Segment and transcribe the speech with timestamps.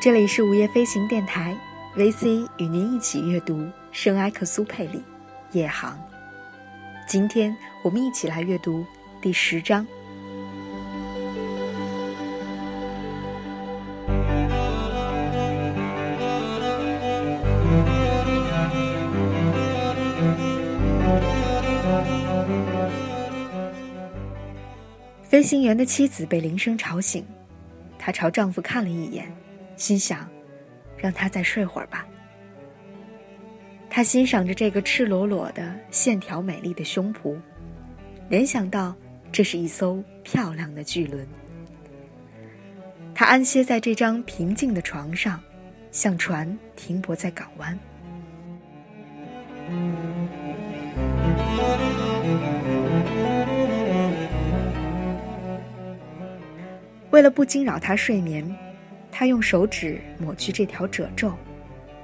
[0.00, 1.56] 这里是午夜飞行电台
[1.96, 4.98] ，VC 与您一起阅读圣埃克苏佩里
[5.50, 5.92] 《夜航》。
[7.04, 8.86] 今天我们一起来阅读
[9.20, 9.84] 第十章。
[25.24, 27.26] 飞行员的妻子被铃声吵醒，
[27.98, 29.28] 她朝丈夫看了一眼。
[29.78, 30.28] 心想，
[30.96, 32.06] 让他再睡会儿吧。
[33.88, 37.38] 他欣赏着这个赤裸裸的、线条美丽的胸脯，
[38.28, 38.94] 联想到
[39.32, 41.26] 这是一艘漂亮的巨轮。
[43.14, 45.40] 他安歇在这张平静的床上，
[45.90, 47.78] 像船停泊在港湾。
[57.10, 58.44] 为了不惊扰他睡眠。
[59.18, 61.34] 他用手指抹去这条褶皱，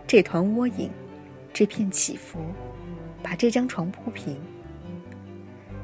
[0.05, 0.91] 这团窝影，
[1.53, 2.41] 这片起伏，
[3.23, 4.37] 把这张床铺平。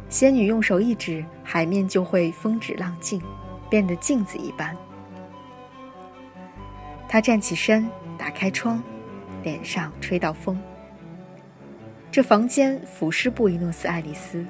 [0.09, 3.22] 仙女用手一指，海面就会风止浪静，
[3.70, 4.77] 变得镜子一般。
[7.09, 8.83] 他站起身，打开窗，
[9.44, 10.61] 脸上吹到风。
[12.11, 14.44] 这房间俯视布宜诺斯艾利斯。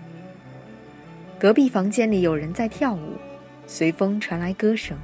[1.39, 3.19] 隔壁房间里有人在跳舞，
[3.67, 4.97] 随风传来歌声。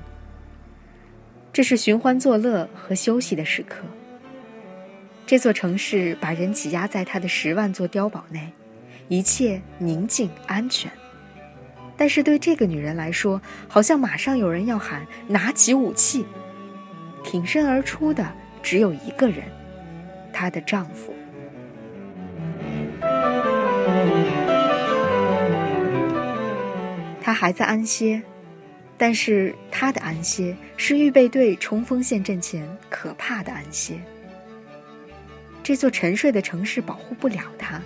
[1.56, 3.78] 这是寻欢作乐和休息的时刻。
[5.24, 8.52] 这座城市把人挤压在它的十万座碉堡内，
[9.08, 10.90] 一切宁静安全。
[11.96, 16.26] 但是对这个女人来说，好像马上有人要喊“拿起武器”。
[17.24, 18.30] 挺身而出的
[18.62, 19.42] 只有一个人，
[20.34, 21.14] 她的丈夫。
[27.22, 28.22] 她还在安歇。
[28.98, 34.00] 但是他的安歇是预备队冲锋陷阵前可怕的安歇。
[35.62, 37.80] 这座沉睡的城市保护不了他。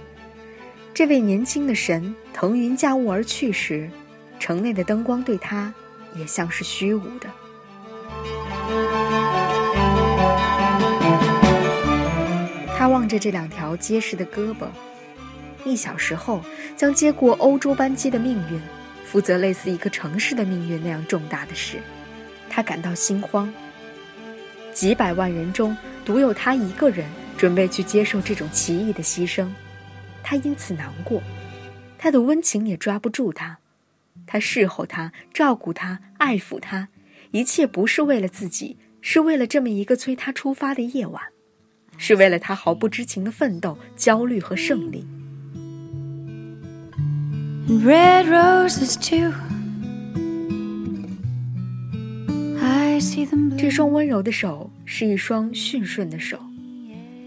[0.92, 3.90] 这位年轻的神腾云驾雾而去时，
[4.38, 5.72] 城内的灯光对他
[6.14, 7.30] 也像是虚无的。
[12.76, 14.66] 他望着这两条结实的胳膊，
[15.64, 16.42] 一小时后
[16.76, 18.60] 将接过欧洲班机的命运。
[19.10, 21.78] 负责类似一个城市的命运那样重大的事，
[22.48, 23.52] 他感到心慌。
[24.72, 27.04] 几百万人中，独有他一个人
[27.36, 29.48] 准备去接受这种奇异的牺牲，
[30.22, 31.20] 他因此难过。
[31.98, 33.58] 他的温情也抓不住他，
[34.28, 36.86] 他侍候他，照顾他，爱抚他，
[37.32, 41.20] 一切不是为了自己，是为了这么一个催他出发的夜晚，
[41.98, 45.04] 是为了他毫不知情的奋斗、焦虑和胜利。
[47.78, 49.32] Red roses too。
[53.56, 56.38] 这双温柔的手是一双驯顺的手，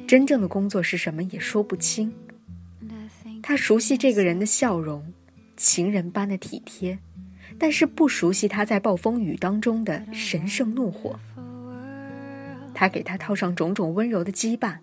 [0.08, 2.12] 真正的工作是什么也说不清。
[3.42, 5.14] 他熟悉这个人的笑容，
[5.56, 6.98] 情人般的体贴，
[7.60, 11.20] 但是不熟悉他在暴风雨当中的神圣怒火。
[12.74, 14.78] 他给他套上种种温柔的羁绊，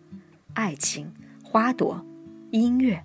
[0.54, 1.12] 爱情、
[1.42, 2.04] 花朵、
[2.50, 3.02] 音乐。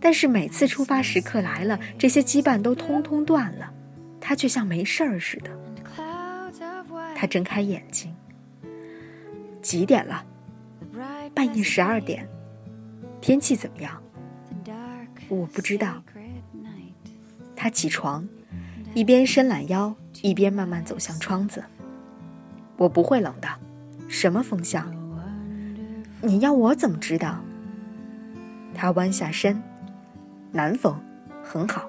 [0.00, 3.72] 但是每次出发时刻来了，这些羁绊都通通断了，
[4.20, 5.50] 他却像没事儿似的。
[7.14, 8.12] 他睁开眼睛，
[9.60, 10.24] 几点了？
[11.34, 12.28] 半夜十二点。
[13.20, 14.02] 天气怎么样？
[15.28, 16.02] 我不知道。
[17.54, 18.28] 他起床，
[18.92, 21.62] 一边伸懒腰，一边慢慢走向窗子。
[22.76, 23.48] 我不会冷的，
[24.08, 24.92] 什么风向？
[26.20, 27.40] 你要我怎么知道？
[28.74, 29.62] 他弯下身。
[30.52, 30.94] 南风，
[31.42, 31.88] 很好，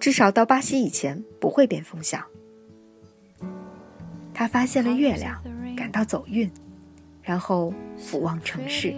[0.00, 2.20] 至少到巴西以前不会变风向。
[4.34, 5.40] 他发现了月亮，
[5.76, 6.50] 感到走运，
[7.22, 8.92] 然后俯望城市。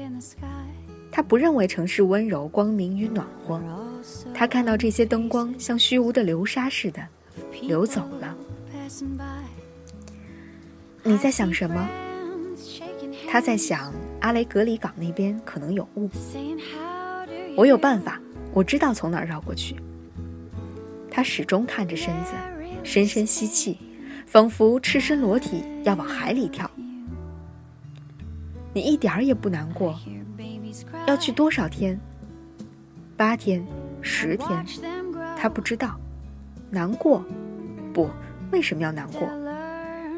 [1.13, 3.61] 他不认为城市温柔、光明与暖和。
[4.33, 7.07] 他看到这些灯光像虚无的流沙似的
[7.62, 8.35] 流走了。
[11.03, 11.87] 你在想什么？
[13.29, 16.09] 他在想阿雷格里港那边可能有雾。
[17.57, 18.19] 我有办法。
[18.55, 19.75] 我知道从哪儿绕过去。
[21.11, 22.33] 他始终探着身子，
[22.85, 23.77] 深深吸气，
[24.27, 26.71] 仿佛赤身裸体要往海里跳。
[28.73, 29.99] 你一点儿也不难过。
[31.06, 31.99] 要去多少天？
[33.17, 33.65] 八天，
[34.01, 34.65] 十天？
[35.37, 35.99] 他不知道。
[36.71, 37.25] 难过？
[37.93, 38.09] 不，
[38.50, 39.29] 为什么要难过？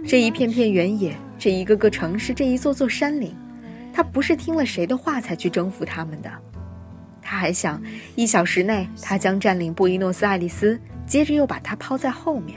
[0.06, 3.35] 这一片片原野，这一个个城市，这一座座山岭，
[3.93, 6.31] 他不是听了谁的话才去征服他们的。
[7.28, 7.82] 他还想，
[8.14, 12.56] 一小时内他将占领布宜诺斯艾利斯，接着又把它抛在后面。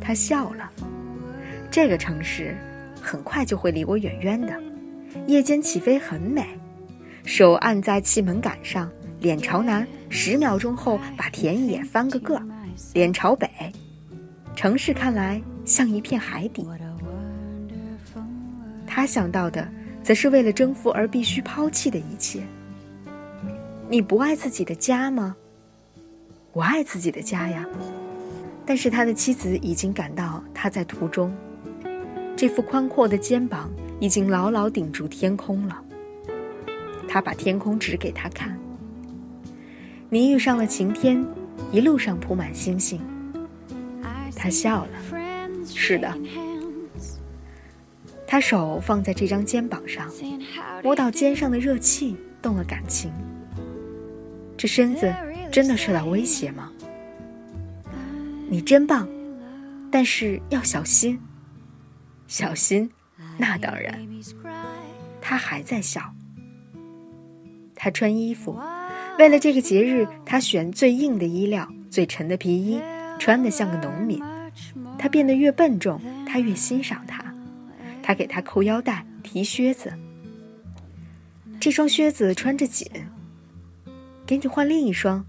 [0.00, 0.70] 他笑了。
[1.72, 2.56] 这个城市
[3.02, 4.56] 很快就会离我远远的。
[5.26, 6.46] 夜间起飞很美，
[7.24, 8.88] 手按在气门杆上，
[9.18, 12.40] 脸朝南，十秒钟后把田野翻个个，
[12.94, 13.50] 脸朝北，
[14.54, 16.64] 城市看来像一片海底。
[18.86, 19.66] 他想到的，
[20.00, 22.40] 则是为了征服而必须抛弃的一切。
[23.90, 25.34] 你不爱自己的家吗？
[26.52, 27.66] 我爱自己的家呀，
[28.64, 31.34] 但是他的妻子已经感到，他在途中。
[32.36, 35.82] 这副宽阔的肩膀已经牢牢顶住天空了。
[37.08, 38.56] 他把天空指给他看。
[40.08, 41.26] 你遇上了晴天，
[41.72, 43.00] 一路上铺满星星。
[44.36, 44.90] 他笑了。
[45.66, 46.16] 是的。
[48.24, 50.08] 他手放在这张肩膀上，
[50.80, 53.10] 摸到肩上的热气，动了感情。
[54.60, 55.10] 这身子
[55.50, 56.70] 真的受到威胁吗？
[58.50, 59.08] 你真棒，
[59.90, 61.18] 但是要小心。
[62.28, 62.90] 小心，
[63.38, 64.06] 那当然。
[65.18, 66.02] 他还在笑。
[67.74, 68.60] 他穿衣服，
[69.18, 72.78] 为了这个节日，他选最硬的衣料、最沉的皮衣，
[73.18, 74.22] 穿得像个农民。
[74.98, 77.24] 他变得越笨重，他越欣赏他。
[78.02, 79.90] 他给他扣腰带、提靴子。
[81.58, 82.86] 这双靴子穿着紧。
[84.30, 85.26] 给你换另一双，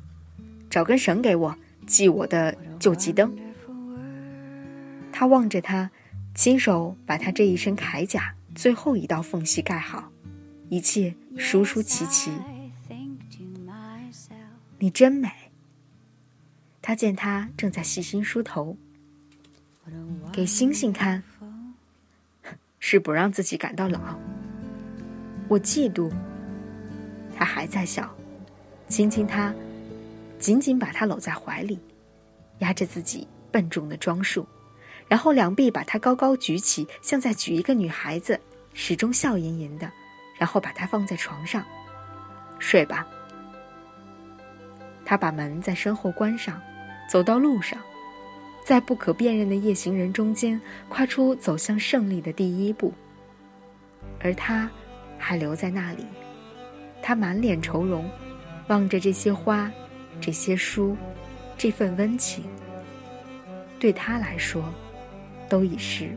[0.70, 1.58] 找根绳给我
[1.88, 3.36] 系我的救急灯。
[5.12, 5.90] 他望着他，
[6.36, 10.12] 亲手把他这一身铠甲最后一道缝隙盖好，
[10.70, 12.30] 一切舒舒齐齐。
[14.78, 15.32] 你真美。
[16.80, 18.78] 他见他正在细心梳头，
[20.32, 21.24] 给星星看，
[22.80, 24.00] 是不让自己感到老。
[25.48, 26.12] 我嫉妒。
[27.36, 28.16] 他还在笑。
[28.92, 29.54] 亲亲他，
[30.38, 31.80] 紧紧把他搂在怀里，
[32.60, 34.46] 压着自己笨重的装束，
[35.08, 38.38] 然后两臂把他高高举起，像在举一个女孩子，
[38.74, 39.90] 始终笑吟吟的，
[40.38, 41.64] 然后把他放在床上，
[42.60, 43.08] 睡吧。
[45.06, 46.62] 他把门在身后关上，
[47.10, 47.80] 走到路上，
[48.66, 50.60] 在不可辨认的夜行人中间，
[50.90, 52.94] 跨出走向胜利的第一步。
[54.20, 54.70] 而他，
[55.18, 56.06] 还留在那里，
[57.02, 58.06] 他满脸愁容。
[58.72, 59.70] 望着这些花，
[60.22, 60.96] 这些书，
[61.58, 62.46] 这份温情，
[63.78, 64.64] 对他来说，
[65.50, 66.16] 都已是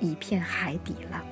[0.00, 1.24] 一片海底了。